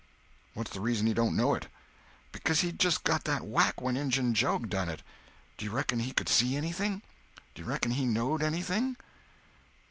"What's 0.55 0.71
the 0.71 0.79
reason 0.79 1.05
he 1.05 1.13
don't 1.13 1.35
know 1.35 1.53
it?" 1.53 1.67
"Because 2.31 2.61
he'd 2.61 2.79
just 2.79 3.03
got 3.03 3.23
that 3.25 3.45
whack 3.45 3.79
when 3.81 3.95
Injun 3.95 4.33
Joe 4.33 4.57
done 4.57 4.89
it. 4.89 5.03
D'you 5.59 5.69
reckon 5.69 5.99
he 5.99 6.11
could 6.11 6.27
see 6.27 6.55
anything? 6.55 7.03
D'you 7.53 7.65
reckon 7.65 7.91
he 7.91 8.07
knowed 8.07 8.41
anything?" 8.41 8.97